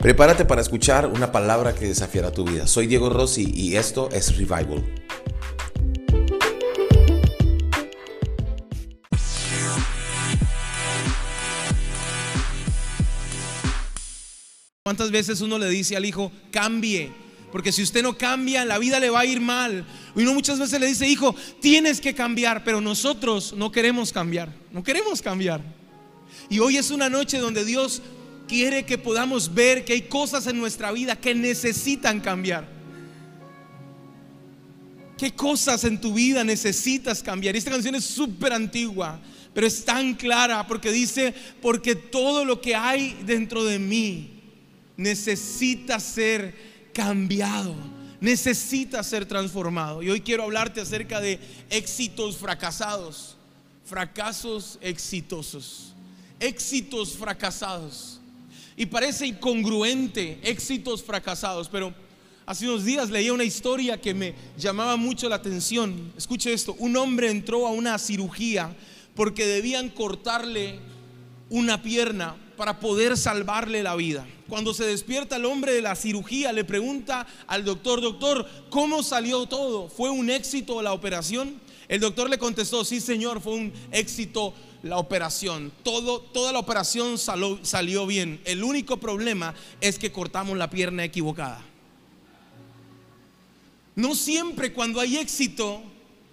[0.00, 2.68] Prepárate para escuchar una palabra que desafiará tu vida.
[2.68, 4.84] Soy Diego Rossi y esto es Revival.
[14.84, 17.10] ¿Cuántas veces uno le dice al hijo, cambie?
[17.50, 19.84] Porque si usted no cambia, la vida le va a ir mal.
[20.14, 24.54] Y uno muchas veces le dice, hijo, tienes que cambiar, pero nosotros no queremos cambiar,
[24.70, 25.60] no queremos cambiar.
[26.48, 28.00] Y hoy es una noche donde Dios
[28.48, 32.66] quiere que podamos ver que hay cosas en nuestra vida que necesitan cambiar.
[35.16, 37.56] ¿Qué cosas en tu vida necesitas cambiar?
[37.56, 39.20] esta canción es súper antigua,
[39.52, 44.30] pero es tan clara porque dice, porque todo lo que hay dentro de mí
[44.96, 46.54] necesita ser
[46.94, 47.74] cambiado,
[48.20, 50.02] necesita ser transformado.
[50.02, 53.36] Y hoy quiero hablarte acerca de éxitos fracasados,
[53.84, 55.94] fracasos exitosos,
[56.38, 58.17] éxitos fracasados.
[58.78, 61.92] Y parece incongruente, éxitos fracasados, pero
[62.46, 66.12] hace unos días leía una historia que me llamaba mucho la atención.
[66.16, 68.76] Escuche esto, un hombre entró a una cirugía
[69.16, 70.78] porque debían cortarle
[71.50, 74.24] una pierna para poder salvarle la vida.
[74.48, 79.46] Cuando se despierta el hombre de la cirugía, le pregunta al doctor, doctor, ¿cómo salió
[79.46, 79.88] todo?
[79.88, 81.60] ¿Fue un éxito la operación?
[81.88, 85.72] El doctor le contestó, sí señor, fue un éxito la operación.
[85.82, 88.40] Toda la operación salió, salió bien.
[88.44, 91.64] El único problema es que cortamos la pierna equivocada.
[93.96, 95.82] No siempre cuando hay éxito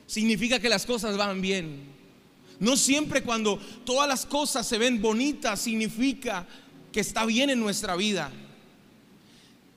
[0.06, 1.84] significa que las cosas van bien.
[2.60, 6.46] No siempre cuando todas las cosas se ven bonitas significa
[6.92, 8.32] que está bien en nuestra vida.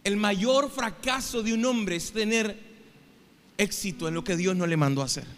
[0.04, 2.58] El mayor fracaso de un hombre es tener
[3.56, 5.37] éxito en lo que Dios no le mandó a hacer.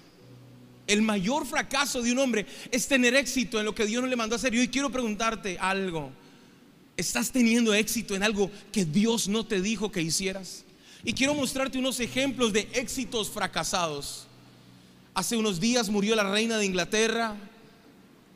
[0.91, 4.17] El mayor fracaso de un hombre es tener éxito en lo que Dios no le
[4.17, 4.53] mandó a hacer.
[4.53, 6.11] Y hoy quiero preguntarte algo.
[6.97, 10.65] ¿Estás teniendo éxito en algo que Dios no te dijo que hicieras?
[11.05, 14.27] Y quiero mostrarte unos ejemplos de éxitos fracasados.
[15.15, 17.37] Hace unos días murió la reina de Inglaterra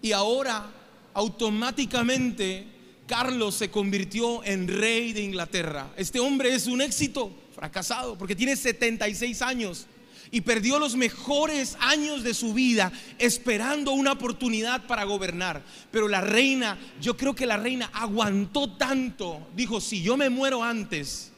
[0.01, 0.71] y ahora
[1.12, 2.69] automáticamente
[3.09, 5.93] Carlos se convirtió en rey de Inglaterra.
[5.97, 9.89] Este hombre es un éxito fracasado porque tiene 76 años
[10.34, 12.91] y perdió los mejores años de su vida
[13.21, 15.62] esperando una oportunidad para gobernar.
[15.93, 20.65] Pero la reina, yo creo que la reina aguantó tanto, dijo, si yo me muero
[20.65, 21.31] antes,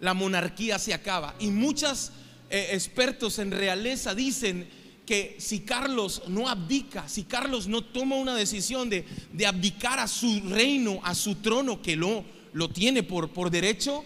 [0.00, 1.34] la monarquía se acaba.
[1.38, 2.12] Y muchas
[2.48, 4.66] eh, expertos en realeza dicen
[5.04, 9.04] que si Carlos no abdica, si Carlos no toma una decisión de,
[9.46, 12.24] abdicar a su reino, a su trono, que lo,
[12.54, 14.02] lo tiene por, por derecho,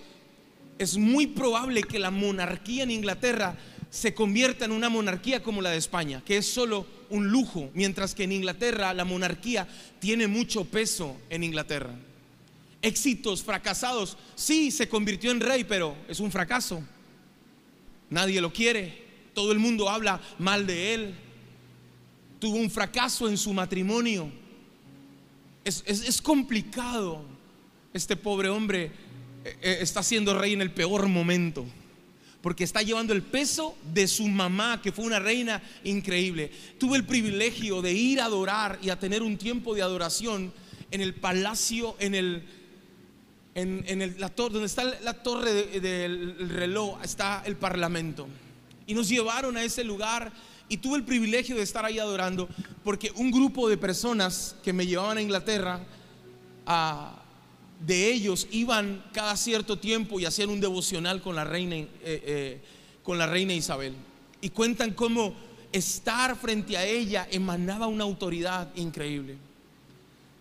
[0.77, 3.57] es muy probable que la monarquía en Inglaterra
[3.91, 8.15] se convierta en una monarquía como la de España, que es solo un lujo, mientras
[8.15, 9.67] que en Inglaterra la monarquía
[10.01, 11.95] tiene mucho peso en Inglaterra.
[12.83, 16.83] Éxitos, fracasados, sí, se convirtió en rey, pero es un fracaso.
[18.11, 19.05] Nadie lo quiere.
[19.35, 21.15] Todo el mundo habla mal de él.
[22.39, 24.31] Tuvo un fracaso en su matrimonio.
[25.65, 27.25] Es, complicado.
[27.93, 28.85] Este pobre hombre
[29.45, 31.67] eh, eh, está siendo rey en el peor momento.
[32.47, 36.49] Porque está llevando el peso de su mamá, que fue una reina increíble.
[36.79, 40.53] Tuve el privilegio de ir a adorar y a tener un tiempo de adoración
[40.93, 42.45] en el palacio, en el,
[43.57, 48.29] en, la torre, donde está la torre del reloj, está el parlamento.
[48.87, 50.33] Y nos llevaron a ese lugar
[50.69, 52.49] y tuve el privilegio de estar ahí adorando
[52.85, 55.81] porque un grupo de personas que me llevaban a Inglaterra,
[57.85, 62.61] de ellos iban cada cierto tiempo y hacían un devocional con la reina, eh, eh,
[63.03, 63.95] con la reina Isabel.
[64.41, 65.35] Y cuentan cómo
[65.73, 69.37] estar frente a ella emanaba una autoridad increíble.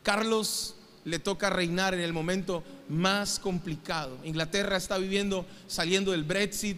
[0.04, 4.18] Carlos le toca reinar en el momento más complicado.
[4.24, 6.78] Inglaterra está viviendo, saliendo del Brexit,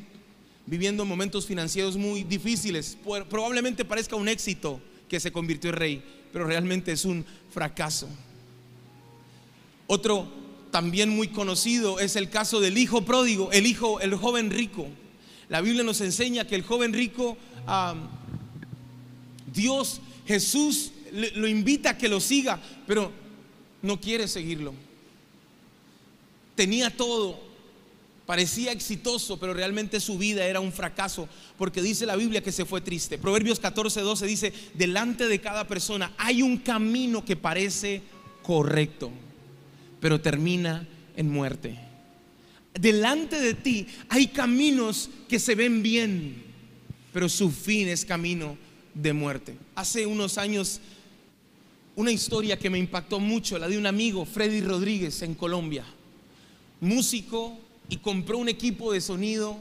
[0.66, 2.98] viviendo momentos financieros muy difíciles.
[3.30, 6.04] Probablemente parezca un éxito que se convirtió en rey,
[6.34, 8.10] pero realmente es un fracaso.
[9.88, 10.28] Otro
[10.72, 14.88] también muy conocido es el caso del hijo pródigo, el hijo, el joven rico.
[15.50, 17.38] La Biblia nos enseña que el joven rico,
[19.54, 20.92] Dios, Jesús
[21.36, 23.12] lo invita a que lo siga, pero
[23.82, 24.74] no quiere seguirlo.
[26.56, 27.40] Tenía todo,
[28.26, 32.66] parecía exitoso, pero realmente su vida era un fracaso, porque dice la Biblia que se
[32.66, 33.18] fue triste.
[33.18, 38.02] Proverbios 14, 12 dice, delante de cada persona hay un camino que parece
[38.44, 39.12] correcto,
[40.00, 41.78] pero termina en muerte.
[42.74, 46.44] Delante de ti hay caminos que se ven bien,
[47.12, 48.58] pero su fin es camino
[48.94, 49.58] de muerte.
[49.76, 50.80] Hace unos años
[51.96, 55.84] una historia que me impactó mucho, la de un amigo, Freddy Rodríguez, en Colombia.
[56.80, 57.58] músico
[57.90, 59.58] y compró un equipo de sonido,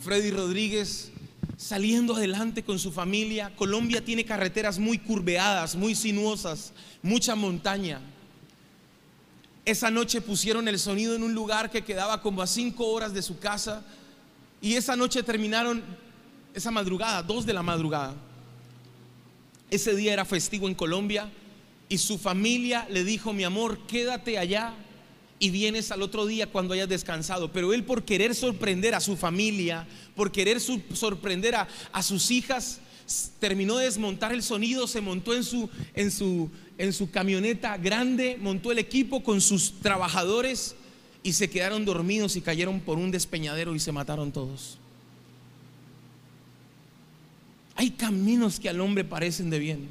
[0.00, 1.12] Freddy Rodríguez,
[1.56, 3.54] saliendo adelante con su familia.
[3.56, 8.02] Colombia tiene carreteras muy curveadas, muy sinuosas, mucha montaña.
[9.64, 13.22] Esa noche pusieron el sonido en un lugar que quedaba como a cinco horas de
[13.22, 13.84] su casa
[14.60, 15.82] y esa noche terminaron,
[16.54, 18.14] esa madrugada, dos de la madrugada.
[19.70, 21.30] Ese día era festivo en Colombia
[21.88, 24.74] y su familia le dijo, mi amor, quédate allá
[25.38, 27.52] y vienes al otro día cuando hayas descansado.
[27.52, 32.80] Pero él por querer sorprender a su familia, por querer sorprender a, a, sus hijas,
[33.38, 38.38] terminó de desmontar el sonido, se montó en su, en, su, en su camioneta grande,
[38.40, 40.74] montó el equipo con sus trabajadores
[41.22, 44.78] y se quedaron dormidos y cayeron por un despeñadero y se mataron todos.
[47.74, 49.88] Hay caminos que al hombre parecen de bien,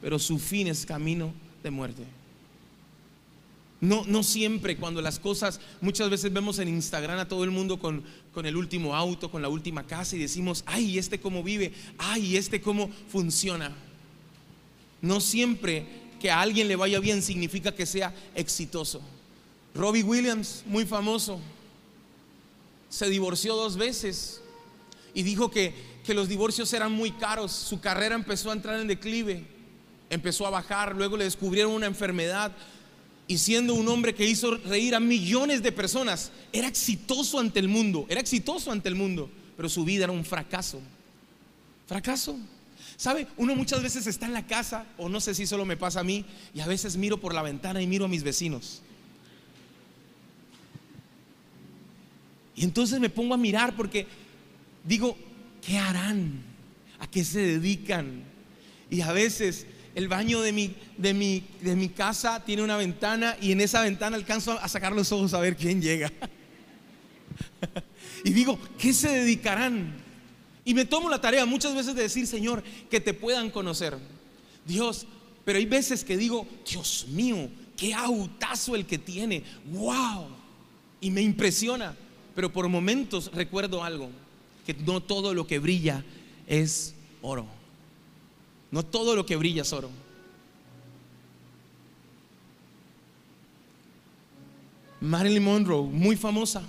[0.00, 1.32] pero su fin es camino
[1.62, 2.15] de muerte.
[3.86, 7.78] No, no siempre cuando las cosas, muchas veces vemos en Instagram a todo el mundo
[7.78, 8.02] con,
[8.34, 12.36] con el último auto, con la última casa y decimos, ay, este cómo vive, ay,
[12.36, 13.72] este cómo funciona.
[15.00, 15.86] No siempre
[16.20, 19.00] que a alguien le vaya bien significa que sea exitoso.
[19.72, 21.38] Robbie Williams, muy famoso,
[22.88, 24.40] se divorció dos veces
[25.14, 25.72] y dijo que,
[26.04, 27.52] que los divorcios eran muy caros.
[27.52, 29.46] Su carrera empezó a entrar en declive,
[30.10, 32.50] empezó a bajar, luego le descubrieron una enfermedad
[33.28, 37.68] y siendo un hombre que hizo reír a millones de personas, era exitoso ante el
[37.68, 40.80] mundo, era exitoso ante el mundo, pero su vida era un fracaso.
[41.86, 42.38] Fracaso.
[42.96, 43.26] ¿Sabe?
[43.36, 46.04] Uno muchas veces está en la casa, o no sé si solo me pasa a
[46.04, 46.24] mí,
[46.54, 48.80] y a veces miro por la ventana y miro a mis vecinos.
[52.54, 54.06] Y entonces me pongo a mirar porque
[54.84, 55.16] digo,
[55.60, 56.42] ¿qué harán?
[56.98, 58.22] ¿A qué se dedican?
[58.88, 63.34] Y a veces el baño de mi, de, mi, de mi casa tiene una ventana
[63.40, 66.12] y en esa ventana alcanzo a sacar los ojos a ver quién llega.
[68.24, 69.94] y digo, ¿qué se dedicarán?
[70.66, 73.96] Y me tomo la tarea muchas veces de decir, Señor, que te puedan conocer.
[74.66, 75.06] Dios,
[75.46, 79.44] pero hay veces que digo, Dios mío, qué autazo el que tiene.
[79.64, 80.26] ¡Wow!
[81.00, 81.96] Y me impresiona.
[82.34, 84.10] Pero por momentos recuerdo algo,
[84.66, 86.04] que no todo lo que brilla
[86.46, 87.55] es oro.
[88.70, 89.90] No todo lo que brilla es oro.
[95.00, 96.62] Marilyn Monroe, muy famosa,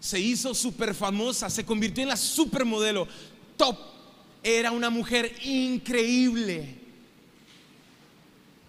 [0.00, 3.06] se hizo súper famosa, se convirtió en la supermodelo,
[3.56, 3.78] top.
[4.42, 6.74] Era una mujer increíble.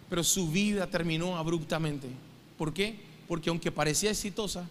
[0.10, 2.08] Pero su vida terminó abruptamente.
[2.58, 3.00] ¿Por qué?
[3.28, 4.70] Porque aunque parecía exitosa,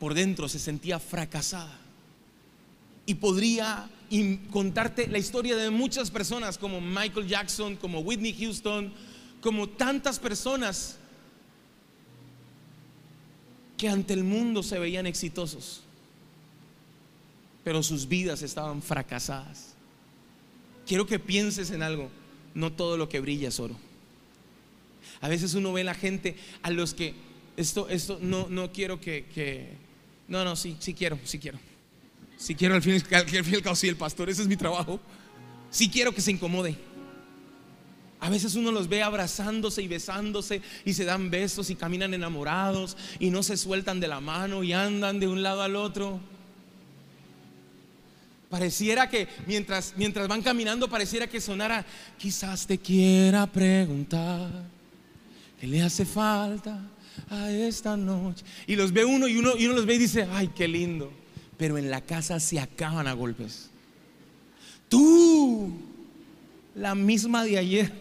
[0.00, 1.83] por dentro se sentía fracasada.
[3.06, 3.88] Y podría
[4.50, 8.92] contarte la historia de muchas personas como Michael Jackson, como Whitney Houston,
[9.40, 10.96] como tantas personas
[13.76, 15.82] que ante el mundo se veían exitosos,
[17.64, 19.74] pero sus vidas estaban fracasadas.
[20.86, 22.10] Quiero que pienses en algo,
[22.54, 23.76] no todo lo que brilla es oro.
[25.20, 27.14] A veces uno ve a la gente a los que
[27.56, 29.72] esto, esto no, no quiero que, que,
[30.28, 31.58] no, no, sí, sí quiero, sí quiero.
[32.36, 35.00] Si quiero al fin, al fin y sí, el pastor, ese es mi trabajo.
[35.70, 36.76] Si quiero que se incomode.
[38.20, 42.96] A veces uno los ve abrazándose y besándose y se dan besos y caminan enamorados
[43.18, 46.20] y no se sueltan de la mano y andan de un lado al otro.
[48.48, 51.84] Pareciera que mientras, mientras van caminando, pareciera que sonara,
[52.16, 54.48] quizás te quiera preguntar
[55.60, 56.80] qué le hace falta
[57.28, 58.44] a esta noche.
[58.66, 61.23] Y los ve uno y uno, y uno los ve y dice, ay, qué lindo
[61.56, 63.70] pero en la casa se acaban a golpes.
[64.88, 65.72] Tú,
[66.74, 67.92] la misma de ayer,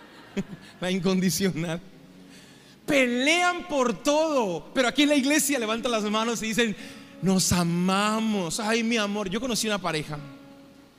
[0.80, 1.80] la incondicional,
[2.86, 6.76] pelean por todo, pero aquí en la iglesia levantan las manos y dicen,
[7.20, 10.18] nos amamos, ay mi amor, yo conocí una pareja.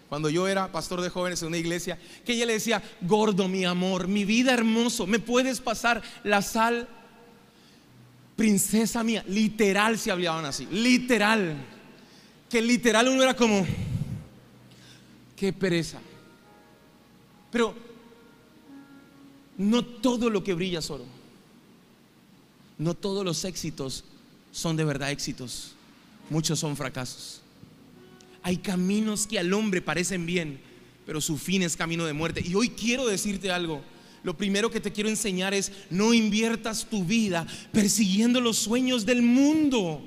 [0.09, 3.63] Cuando yo era pastor de jóvenes en una iglesia, que ella le decía, gordo, mi
[3.63, 6.87] amor, mi vida hermoso, ¿me puedes pasar la sal
[8.39, 11.57] princesa mía, literal se hablaban así, literal.
[12.49, 13.67] Que literal uno era como,
[15.35, 15.99] qué pereza.
[17.51, 17.75] Pero
[19.57, 21.03] no todo lo que brilla es oro.
[22.77, 24.05] No todos los éxitos
[24.53, 25.73] son de verdad éxitos.
[26.29, 27.41] Muchos son fracasos.
[28.41, 30.61] Hay caminos que al hombre parecen bien,
[31.05, 32.41] pero su fin es camino de muerte.
[32.45, 33.81] Y hoy quiero decirte algo
[34.23, 39.21] lo primero que te quiero enseñar es no inviertas tu vida persiguiendo los sueños del
[39.21, 40.05] mundo.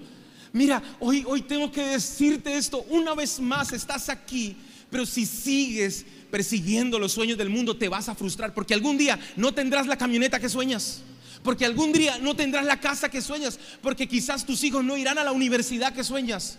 [0.52, 4.56] Mira, hoy, hoy tengo que decirte esto una vez más, estás aquí,
[4.90, 9.18] pero si sigues persiguiendo los sueños del mundo te vas a frustrar porque algún día
[9.36, 11.02] no tendrás la camioneta que sueñas.
[11.42, 15.18] Porque algún día no tendrás la casa que sueñas, porque quizás tus hijos no irán
[15.18, 16.58] a la universidad que sueñas.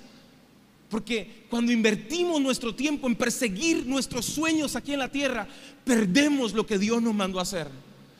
[0.94, 5.48] Porque cuando invertimos nuestro tiempo en perseguir nuestros sueños aquí en la tierra,
[5.84, 7.68] perdemos lo que Dios nos mandó a hacer.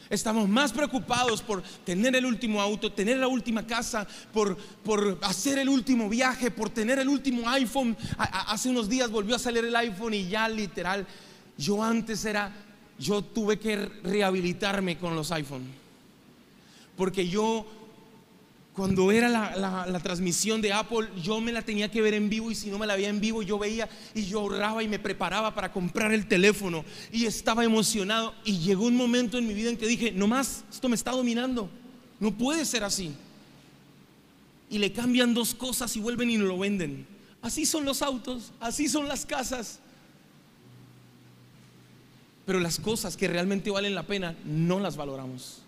[0.10, 5.60] Estamos más preocupados por tener el último auto, tener la última casa, por, por hacer
[5.60, 7.96] el último viaje, por tener el último iPhone.
[8.18, 11.06] hace unos días volvió a salir el iPhone y ya literal,
[11.56, 12.52] yo antes era,
[12.98, 15.68] yo tuve que rehabilitarme con los iPhone.
[16.98, 17.68] Porque yo
[18.74, 22.56] cuando era la, transmisión de Apple, yo me la tenía que ver en vivo y
[22.56, 25.54] si no me la veía en vivo, yo veía y yo ahorraba y me preparaba
[25.54, 28.34] para comprar el teléfono y estaba emocionado.
[28.44, 31.12] Y llegó un momento en mi vida en que dije, no más, esto me está
[31.12, 31.70] dominando,
[32.20, 33.14] no puede ser así.
[34.72, 37.06] Y le cambian dos cosas y vuelven y no lo venden.
[37.44, 39.80] Así son los autos, así son las casas.
[42.48, 45.62] Pero las cosas que realmente valen la pena no las valoramos.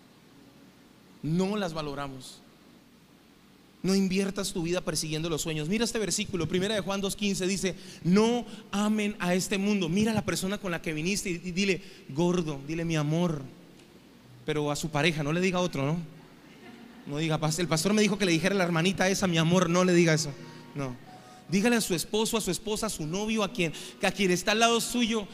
[1.22, 2.40] No las valoramos.
[3.86, 5.68] No inviertas tu vida persiguiendo los sueños.
[5.68, 9.88] Mira este versículo, primera de Juan 2.15 dice, no amen a este mundo.
[9.88, 13.42] Mira a la persona con la que viniste y dile, gordo, dile mi amor.
[14.44, 15.98] Pero a su pareja, no le diga otro, ¿no?
[17.06, 19.70] No diga, el pastor me dijo que le dijera a la hermanita esa, mi amor,
[19.70, 20.32] no le diga eso.
[20.74, 20.96] No.
[21.48, 24.50] Dígale a su esposo, a su esposa, a su novio, a quien, a quien está
[24.50, 25.28] al lado suyo.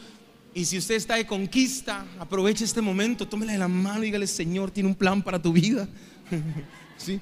[0.53, 4.69] Y si usted está de conquista, aproveche este momento, tómele la mano y dígale, Señor,
[4.69, 5.89] tiene un plan para tu vida.
[6.97, 7.19] ¿Sí?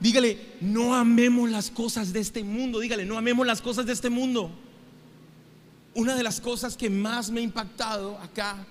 [0.00, 2.80] Dígale, no amemos las cosas de este mundo.
[2.80, 4.50] Dígale, no amemos las cosas de este mundo.
[5.94, 8.66] Una de las cosas que más me ha impactado acá,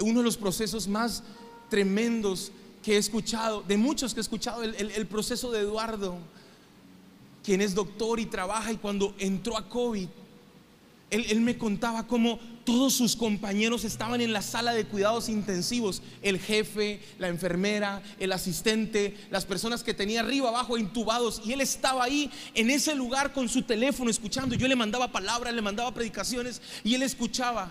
[0.00, 1.24] uno de los procesos más
[1.68, 2.52] tremendos
[2.82, 6.18] que he escuchado, de muchos que he escuchado, el, proceso de Eduardo,
[7.42, 10.08] quien es doctor y trabaja y cuando entró a COVID,
[11.10, 16.38] él, me contaba cómo todos sus compañeros estaban en la sala de cuidados intensivos, el
[16.38, 22.04] jefe, la enfermera, el asistente, las personas que tenía arriba, abajo, intubados, y él estaba
[22.04, 24.54] ahí en ese lugar con su teléfono escuchando.
[24.54, 27.70] Yo le mandaba palabras, le mandaba predicaciones y él escuchaba.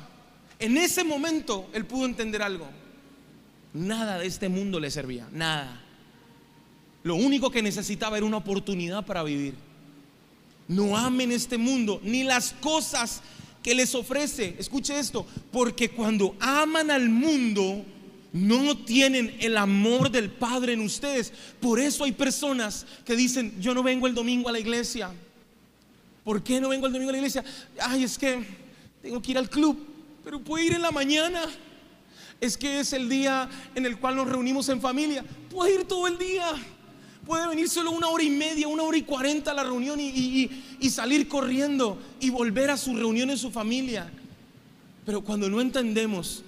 [0.60, 2.68] En ese momento él pudo entender algo.
[3.74, 5.82] Nada de este mundo le servía, nada.
[7.04, 9.56] Lo único que necesitaba era una oportunidad para vivir.
[10.68, 13.22] No amen este mundo, ni las cosas
[13.64, 14.56] que les ofrece.
[14.58, 17.86] Escuche esto, porque cuando aman al mundo,
[18.34, 21.34] no tienen el amor del Padre en ustedes.
[21.60, 25.12] Por eso hay personas que dicen, yo no vengo el domingo a la iglesia.
[26.24, 27.44] ¿Por qué no vengo el domingo a la iglesia?
[27.80, 28.46] Ay, es que
[29.02, 29.78] tengo que ir al club,
[30.24, 31.42] pero puedo ir en la mañana.
[32.40, 35.24] Es que es el día en el cual nos reunimos en familia.
[35.50, 36.46] Puedo ir todo el día
[37.32, 40.50] puede venir solo una hora y media, una hora y cuarenta a la reunión y,
[40.90, 44.12] salir corriendo y volver a su reunión en su familia.
[45.06, 46.44] Pero cuando no entendemos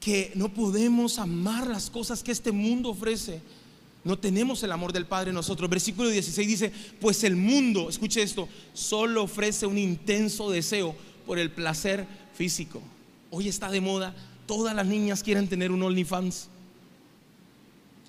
[0.00, 3.42] que no podemos amar las cosas que este mundo ofrece,
[4.02, 5.68] no tenemos el amor del Padre en nosotros.
[5.68, 11.50] Versículo 16 dice, pues el mundo, escuche esto, solo ofrece un intenso deseo por el
[11.50, 12.80] placer físico.
[13.30, 16.48] Hoy está de moda, todas las niñas quieren tener un OnlyFans.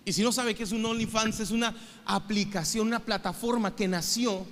[0.10, 4.44] Y si no sabe qué es un OnlyFans, es una aplicación, una plataforma que nació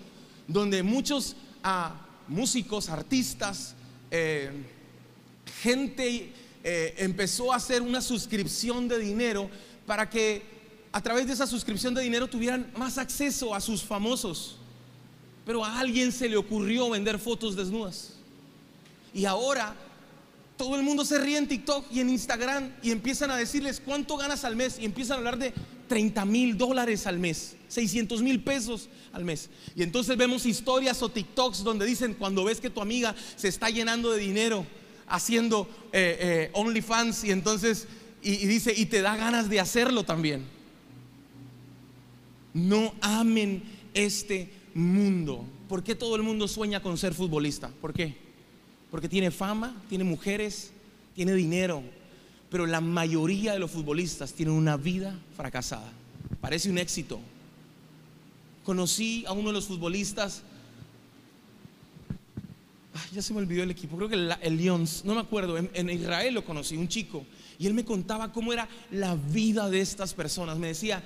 [0.47, 1.95] donde muchos ah,
[2.27, 3.73] músicos, artistas,
[4.11, 4.51] eh,
[5.63, 6.31] gente
[6.63, 9.49] eh, empezó a hacer una suscripción de dinero
[9.87, 10.43] para que
[10.91, 14.57] a través de esa suscripción de dinero tuvieran más acceso a sus famosos.
[15.43, 18.13] Pero a alguien se le ocurrió vender fotos desnudas.
[19.11, 19.75] Y ahora
[20.57, 24.17] todo el mundo se ríe en TikTok y en Instagram y empiezan a decirles cuánto
[24.17, 25.53] ganas al mes y empiezan a hablar de
[25.87, 29.49] 30 mil dólares al mes, 600 mil pesos al mes.
[29.75, 33.69] Y entonces vemos historias o TikToks donde dicen cuando ves que tu amiga se está
[33.69, 34.65] llenando de dinero
[35.07, 37.87] haciendo eh, eh, OnlyFans y entonces
[38.21, 40.45] y, y dice y te da ganas de hacerlo también.
[42.53, 45.45] No amen este mundo.
[45.69, 47.69] ¿Por qué todo el mundo sueña con ser futbolista?
[47.79, 48.26] ¿Por qué?
[48.91, 50.71] Porque tiene fama, tiene mujeres,
[51.15, 51.83] tiene dinero,
[52.49, 55.91] pero la mayoría de los futbolistas tienen una vida fracasada.
[56.39, 57.19] Parece un éxito.
[58.63, 60.43] Conocí a uno de los futbolistas,
[63.13, 65.69] ya se me olvidó el equipo, creo que el, el Lions, no me acuerdo, en,
[65.73, 67.25] en Israel lo conocí, un chico,
[67.59, 70.57] y él me contaba cómo era la vida de estas personas.
[70.57, 71.03] Me decía,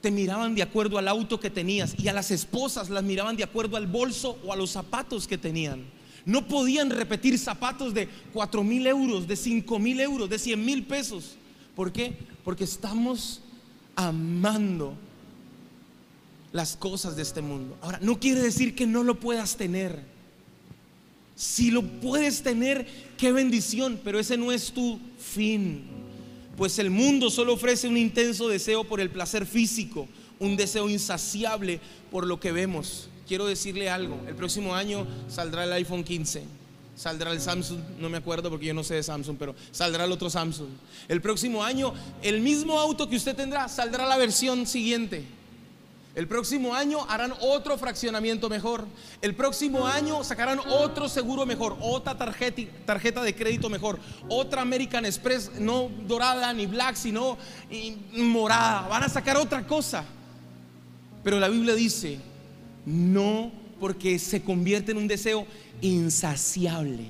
[0.00, 3.44] te miraban de acuerdo al auto que tenías y a las esposas las miraban de
[3.44, 5.84] acuerdo al bolso o a los zapatos que tenían.
[6.24, 10.84] No podían repetir zapatos de 4 mil euros, de 5 mil euros, de 100 mil
[10.84, 11.36] pesos.
[11.74, 12.14] ¿Por qué?
[12.44, 13.40] Porque estamos
[13.96, 14.94] amando
[16.52, 17.76] las cosas de este mundo.
[17.80, 20.00] Ahora, no quiere decir que no lo puedas tener.
[21.34, 22.86] Si lo puedes tener,
[23.16, 25.82] qué bendición, pero ese no es tu fin.
[26.56, 30.06] Pues el mundo solo ofrece un intenso deseo por el placer físico,
[30.38, 33.08] un deseo insaciable por lo que vemos.
[33.32, 36.44] Quiero decirle algo, el próximo año saldrá el iPhone 15,
[36.94, 40.12] saldrá el Samsung, no me acuerdo porque yo no sé de Samsung, pero saldrá el
[40.12, 40.68] otro Samsung.
[41.08, 45.24] El próximo año, el mismo auto que usted tendrá, saldrá la versión siguiente.
[46.14, 48.84] El próximo año harán otro fraccionamiento mejor.
[49.22, 53.98] El próximo año sacarán otro seguro mejor, otra tarjeta, tarjeta de crédito mejor,
[54.28, 57.38] otra American Express, no dorada ni black, sino
[58.12, 58.88] morada.
[58.88, 60.04] Van a sacar otra cosa.
[61.24, 62.20] Pero la Biblia dice,
[62.86, 65.46] no porque se convierte en un deseo
[65.80, 67.06] insaciable.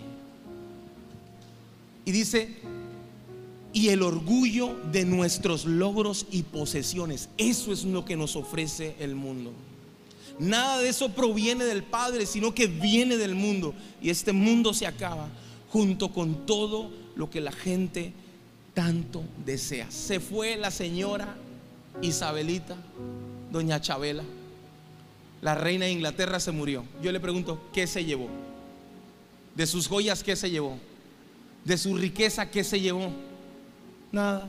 [2.05, 2.49] Y dice,
[3.73, 7.29] y el orgullo de nuestros logros y posesiones.
[7.38, 9.52] Eso es lo que nos ofrece el mundo.
[10.38, 13.75] Nada de eso proviene del Padre, sino que viene del mundo.
[14.00, 15.29] Y este mundo se acaba
[15.71, 18.12] junto con todo lo que la gente
[18.75, 19.91] tanto desea.
[19.91, 21.37] Se fue la señora
[22.00, 22.76] Isabelita,
[23.50, 24.25] doña Chabela.
[25.43, 26.85] La reina de Inglaterra se murió.
[27.03, 28.29] Yo le pregunto, ¿qué se llevó?
[29.57, 30.79] De sus joyas, ¿qué se llevó?
[31.65, 33.11] De su riqueza, ¿qué se llevó?
[34.13, 34.49] Nada.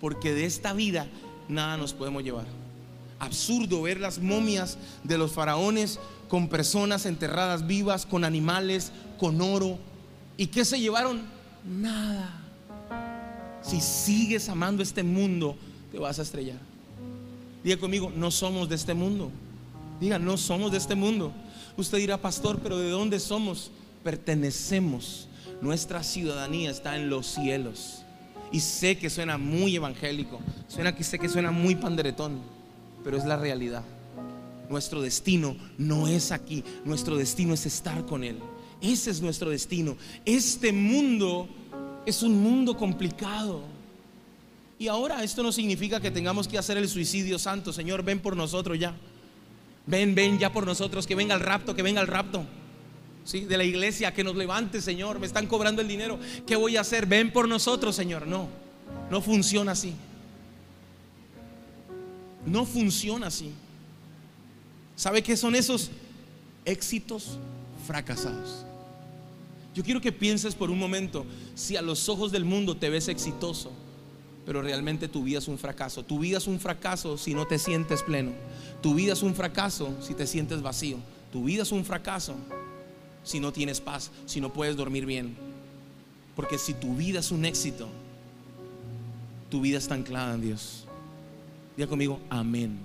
[0.00, 1.06] Porque de esta vida
[1.48, 2.46] nada nos podemos llevar.
[3.20, 9.78] Absurdo ver las momias de los faraones con personas enterradas vivas, con animales, con oro.
[10.36, 11.22] ¿Y qué se llevaron?
[11.64, 12.42] Nada.
[13.62, 15.56] Si sigues amando este mundo,
[15.92, 16.58] te vas a estrellar.
[17.62, 19.30] Diga conmigo, no somos de este mundo.
[20.00, 21.32] Diga, no somos de este mundo.
[21.76, 23.70] Usted dirá, pastor, pero ¿de dónde somos?
[24.02, 25.28] Pertenecemos.
[25.60, 28.02] Nuestra ciudadanía está en los cielos.
[28.52, 32.40] Y sé que suena muy evangélico, suena que sé que suena muy panderetón,
[33.02, 33.82] pero es la realidad.
[34.68, 38.38] Nuestro destino no es aquí, nuestro destino es estar con Él.
[38.80, 39.96] Ese es nuestro destino.
[40.24, 41.48] Este mundo
[42.06, 43.62] es un mundo complicado.
[44.78, 47.72] Y ahora esto no significa que tengamos que hacer el suicidio santo.
[47.72, 48.94] Señor, ven por nosotros ya.
[49.86, 52.44] Ven, ven ya por nosotros, que venga el rapto, que venga el rapto.
[53.24, 53.40] ¿sí?
[53.40, 56.82] de la iglesia, que nos levante, Señor, me están cobrando el dinero, ¿qué voy a
[56.82, 57.06] hacer?
[57.06, 58.26] Ven por nosotros, Señor.
[58.26, 58.48] No,
[59.10, 59.94] no funciona así.
[62.46, 63.50] No funciona así.
[64.94, 65.90] ¿Sabe qué son esos
[66.64, 67.38] éxitos
[67.86, 68.64] fracasados?
[69.74, 73.08] Yo quiero que pienses por un momento si a los ojos del mundo te ves
[73.08, 73.72] exitoso,
[74.44, 76.04] pero realmente tu vida es un fracaso.
[76.04, 78.32] Tu vida es un fracaso si no te sientes pleno.
[78.82, 80.98] Tu vida es un fracaso si te sientes vacío.
[81.32, 82.34] Tu vida es un fracaso
[83.22, 85.34] si no tienes paz, si no puedes dormir bien.
[86.36, 87.88] Porque si tu vida es un éxito,
[89.50, 90.84] tu vida está anclada en Dios.
[91.76, 92.78] Diga conmigo, amén.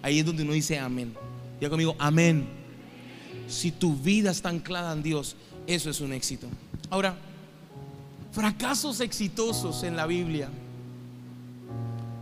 [0.00, 1.14] Ahí es donde uno dice amén.
[1.60, 2.48] Diga conmigo, amén.
[3.46, 6.46] Si tu vida está anclada en Dios, eso es un éxito.
[6.88, 7.16] Ahora,
[8.32, 10.48] fracasos exitosos en la Biblia.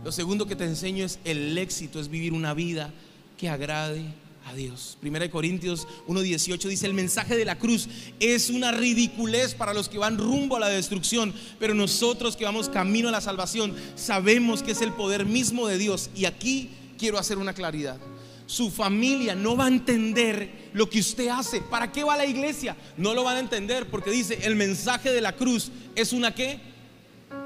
[0.03, 2.91] Lo segundo que te enseño es el éxito, es vivir una vida
[3.37, 4.01] que agrade
[4.47, 4.97] a Dios.
[4.99, 7.87] Primera de Corintios 1:18 dice, "El mensaje de la cruz
[8.19, 12.67] es una ridiculez para los que van rumbo a la destrucción, pero nosotros que vamos
[12.67, 17.19] camino a la salvación sabemos que es el poder mismo de Dios." Y aquí quiero
[17.19, 17.99] hacer una claridad.
[18.47, 21.61] Su familia no va a entender lo que usted hace.
[21.61, 22.75] ¿Para qué va a la iglesia?
[22.97, 26.59] No lo van a entender porque dice, "El mensaje de la cruz es una qué?"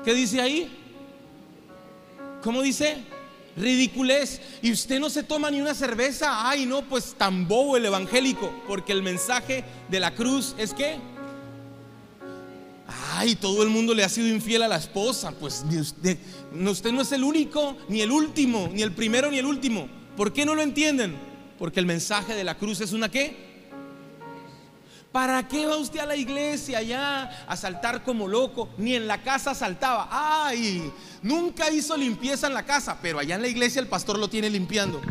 [0.06, 0.70] ¿Qué dice ahí?
[2.46, 3.04] ¿Cómo dice?
[3.58, 4.40] ridiculez.
[4.62, 6.48] Y usted no se toma ni una cerveza.
[6.48, 8.52] Ay, no, pues tan bobo el evangélico.
[8.68, 10.98] Porque el mensaje de la cruz es que.
[13.16, 15.32] Ay, todo el mundo le ha sido infiel a la esposa.
[15.32, 16.18] Pues usted,
[16.54, 19.88] usted no es el único, ni el último, ni el primero, ni el último.
[20.16, 21.16] ¿Por qué no lo entienden?
[21.58, 23.55] Porque el mensaje de la cruz es una qué?
[25.16, 28.68] ¿Para qué va usted a la iglesia allá a saltar como loco?
[28.78, 30.10] Ni en la casa saltaba.
[30.12, 34.28] Ay, nunca hizo limpieza en la casa, pero allá en la iglesia el pastor lo
[34.28, 35.02] tiene limpiando.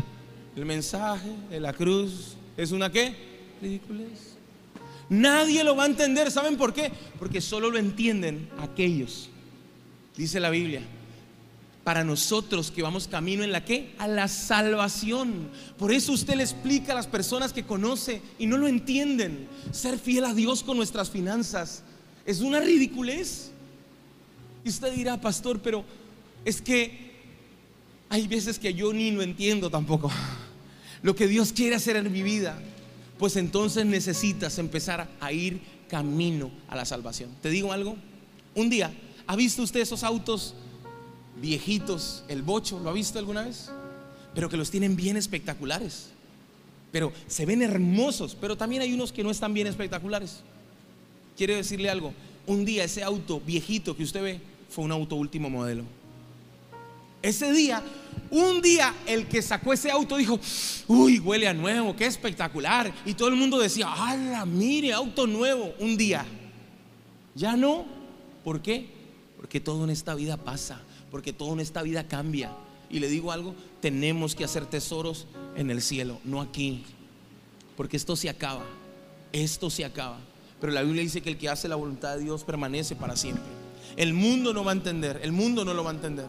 [0.55, 3.15] El mensaje de la cruz es una qué?
[3.59, 4.35] Ridiculez.
[5.09, 6.29] Nadie lo va a entender.
[6.29, 6.91] ¿Saben por qué?
[7.17, 9.31] Porque solo lo entienden aquellos.
[10.15, 10.83] Dice la Biblia
[11.85, 13.93] para nosotros que vamos camino en la que?
[13.99, 15.51] A la salvación.
[15.77, 19.47] Por eso usted le explica a las personas que conoce y no lo entienden.
[19.71, 21.83] Ser fiel a Dios con nuestras finanzas
[22.25, 23.51] es una ridiculez.
[24.63, 25.85] Y usted dirá, pastor, pero
[26.43, 27.13] es que
[28.09, 30.11] hay veces que yo ni lo entiendo tampoco.
[31.03, 32.59] Lo que Dios quiere hacer en mi vida.
[33.19, 37.29] Pues entonces necesitas empezar a ir camino a la salvación.
[37.43, 37.95] ¿Te digo algo?
[38.55, 38.91] Un día,
[39.27, 40.55] ¿ha visto usted esos autos?
[41.41, 43.69] Viejitos, el bocho, ¿lo ha visto alguna vez?
[44.33, 46.09] Pero que los tienen bien espectaculares.
[46.91, 50.41] Pero se ven hermosos, pero también hay unos que no están bien espectaculares.
[51.37, 52.13] Quiero decirle algo,
[52.47, 55.83] un día ese auto viejito que usted ve fue un auto último modelo.
[57.21, 57.81] Ese día,
[58.29, 60.39] un día el que sacó ese auto dijo,
[60.87, 62.93] uy, huele a nuevo, qué espectacular.
[63.03, 65.73] Y todo el mundo decía, ¡hala, mire, auto nuevo!
[65.79, 66.23] Un día.
[67.33, 67.85] Ya no.
[68.43, 68.87] ¿Por qué?
[69.37, 70.81] Porque todo en esta vida pasa,
[71.15, 72.51] porque todo en esta vida cambia.
[72.89, 76.83] Y le digo algo, tenemos que hacer tesoros en el cielo, no aquí.
[77.77, 78.65] Porque esto se acaba,
[79.31, 80.19] esto se acaba.
[80.59, 83.45] Pero la Biblia dice que el que hace la voluntad de Dios permanece para siempre.
[83.95, 86.25] El mundo no va a entender, el mundo no lo va a entender.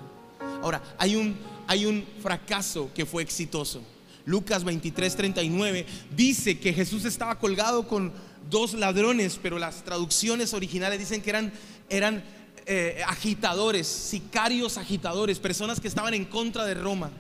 [0.63, 3.83] Ahora, hay un, hay un fracaso que fue exitoso.
[4.25, 5.85] Lucas 23, 39
[6.17, 8.13] dice que Jesús estaba colgado con
[8.49, 11.53] dos ladrones, pero las traducciones originales dicen que eran,
[11.89, 12.23] eran
[12.67, 17.11] eh, agitadores, sicarios agitadores, personas que estaban en contra de Roma.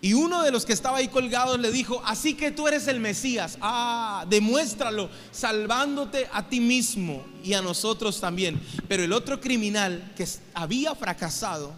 [0.00, 3.00] Y uno de los que estaba ahí colgado le dijo, así que tú eres el
[3.00, 8.60] Mesías, ah, demuéstralo, salvándote a ti mismo y a nosotros también.
[8.86, 11.74] Pero el otro criminal que había fracasado,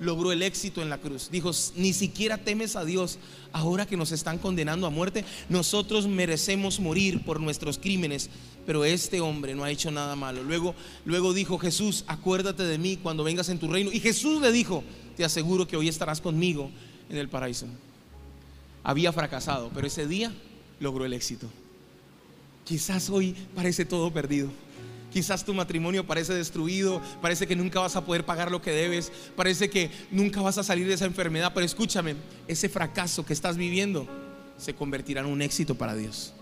[0.00, 1.28] logró el éxito en la cruz.
[1.30, 3.18] Dijo, ni siquiera temes a Dios
[3.52, 5.24] ahora que nos están condenando a muerte.
[5.48, 8.30] Nosotros merecemos morir por nuestros crímenes,
[8.66, 10.42] pero este hombre no ha hecho nada malo.
[10.42, 13.90] Luego, luego dijo Jesús, acuérdate de mí cuando vengas en tu reino.
[13.92, 14.84] Y Jesús le dijo,
[15.16, 16.70] te aseguro que hoy estarás conmigo
[17.10, 17.66] en el paraíso.
[18.84, 20.32] Había fracasado, pero ese día
[20.80, 21.48] logró el éxito.
[22.64, 24.50] Quizás hoy parece todo perdido.
[25.12, 29.10] Quizás tu matrimonio parece destruido, parece que nunca vas a poder pagar lo que debes,
[29.36, 32.14] parece que nunca vas a salir de esa enfermedad, pero escúchame,
[32.46, 34.06] ese fracaso que estás viviendo
[34.58, 36.34] se convertirá en un éxito para Dios.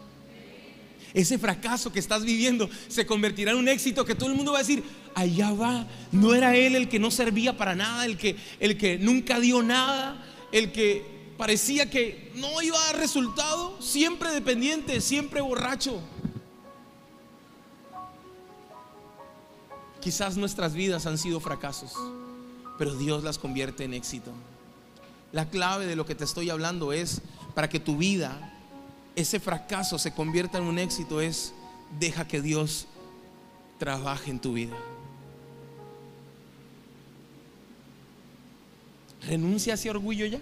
[1.15, 4.59] Ese fracaso que estás viviendo se convertirá en un éxito que todo el mundo va
[4.59, 4.83] a decir,
[5.15, 8.99] allá va, no era él el que no servía para nada, el que, el que
[8.99, 15.41] nunca dio nada, el que parecía que no iba a dar resultado, siempre dependiente, siempre
[15.41, 16.03] borracho.
[20.07, 21.93] Quizás nuestras vidas han sido fracasos,
[22.79, 24.31] pero Dios las convierte en éxito.
[25.33, 27.23] La clave de lo que te estoy hablando es,
[27.57, 28.57] para que tu vida,
[29.17, 31.55] ese fracaso se convierta en un éxito, es,
[31.99, 32.87] deja que Dios
[33.81, 34.77] trabaje en tu vida.
[39.23, 40.39] Renuncia a ese orgullo ya.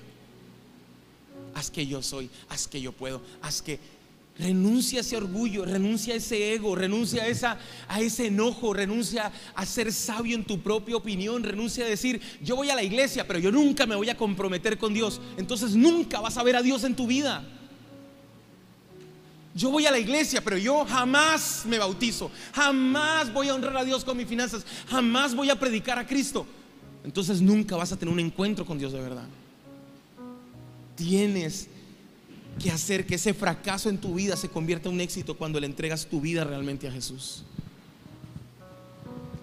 [1.55, 3.81] Haz que yo soy, haz que yo puedo, haz que
[4.37, 9.31] Renuncia a ese orgullo, renuncia a ese ego, renuncia a, esa, a ese enojo, renuncia
[9.55, 13.27] a ser sabio en tu propia opinión, renuncia a decir, yo voy a la iglesia,
[13.29, 15.21] pero yo nunca me voy a comprometer con Dios.
[15.37, 17.45] Entonces nunca vas a ver a Dios en tu vida.
[19.55, 23.85] Yo voy a la iglesia, pero yo jamás me bautizo, jamás voy a honrar a
[23.85, 26.45] Dios con mis finanzas, jamás voy a predicar a Cristo.
[27.05, 29.29] Entonces nunca vas a tener un encuentro con Dios de verdad.
[30.97, 31.69] Tienes
[32.59, 35.67] que hacer que ese fracaso en tu vida se convierta en un éxito cuando le
[35.67, 37.45] entregas tu vida realmente a Jesús.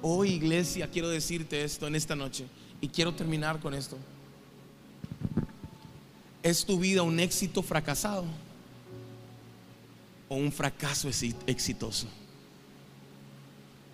[0.02, 2.46] Hoy, iglesia, quiero decirte esto en esta noche
[2.80, 3.98] y quiero terminar con esto.
[6.42, 8.26] ¿Es tu vida un éxito fracasado
[10.28, 11.10] o un fracaso
[11.46, 12.08] exitoso?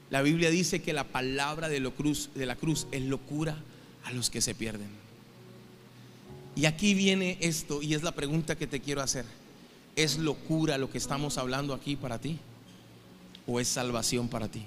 [0.10, 3.58] La Biblia dice que la palabra de, cruz, de la cruz es locura
[4.06, 5.07] a los que se pierden.
[6.58, 9.26] Y aquí viene esto y es la pregunta que te quiero hacer.
[9.96, 12.40] ¿Es locura lo que estamos hablando aquí para ti?
[13.46, 14.66] ¿O es salvación para ti?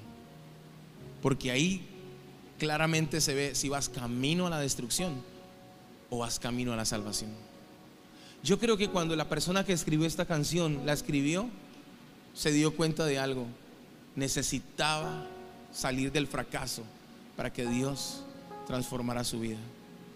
[1.21, 1.85] Porque ahí
[2.61, 5.21] claramente se ve si vas camino a la destrucción
[6.11, 7.33] o vas camino a la salvación.
[8.45, 11.51] Yo creo que cuando la persona que escribió esta canción la escribió,
[12.35, 13.49] se dio cuenta de algo.
[14.15, 15.27] Necesitaba
[15.73, 16.85] salir del fracaso
[17.37, 18.23] para que Dios
[18.69, 19.59] transformara su vida.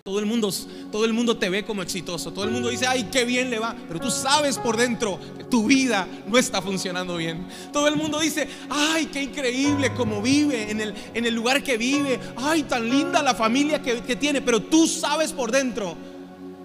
[0.06, 0.52] Todo el, mundo,
[0.92, 3.58] todo el mundo te ve como exitoso, todo el mundo dice, ay, qué bien le
[3.58, 7.48] va, pero tú sabes por dentro que tu vida no está funcionando bien.
[7.72, 11.78] Todo el mundo dice, ay, qué increíble cómo vive, en el, en el lugar que
[11.78, 15.96] vive, ay, tan linda la familia que, que tiene, pero tú sabes por dentro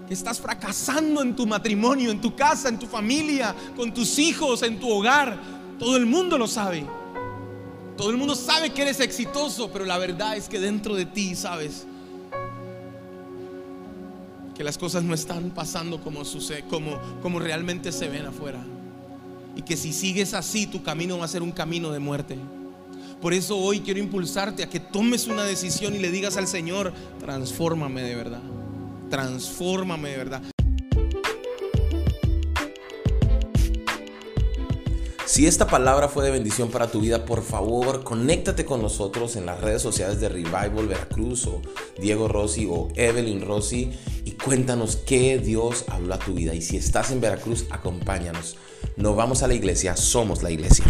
[0.06, 4.64] que estás fracasando en tu matrimonio, en tu casa, en tu familia, con tus hijos,
[4.64, 5.40] en tu hogar.
[5.80, 6.86] Todo el mundo lo sabe.
[7.96, 11.38] Todo el mundo sabe que eres exitoso, pero la verdad es que dentro de ti,
[11.38, 11.88] sabes,
[14.60, 18.60] que las cosas no están pasando como sucede, como, como realmente se ven afuera.
[19.56, 22.38] Y que si sigues así, tu camino va a ser un camino de muerte.
[23.22, 26.92] Por eso hoy quiero impulsarte a que tomes una decisión y le digas al Señor,
[27.22, 28.42] transfórmame de verdad.
[29.10, 30.42] Transfórmame de verdad.
[35.30, 39.46] Si esta palabra fue de bendición para tu vida, por favor, conéctate con nosotros en
[39.46, 41.62] las redes sociales de Revival Veracruz o
[42.02, 43.92] Diego Rossi o Evelyn Rossi
[44.26, 46.56] y cuéntanos qué Dios habló a tu vida.
[46.56, 48.58] Y si estás en Veracruz, acompáñanos.
[48.98, 50.86] No vamos a la iglesia, somos la iglesia.